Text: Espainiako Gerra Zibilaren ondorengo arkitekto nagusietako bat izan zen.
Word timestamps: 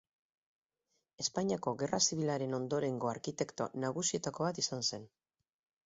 Espainiako 1.23 1.75
Gerra 1.83 2.01
Zibilaren 2.07 2.57
ondorengo 2.61 3.13
arkitekto 3.13 3.71
nagusietako 3.87 4.51
bat 4.51 4.65
izan 4.67 4.87
zen. 4.93 5.07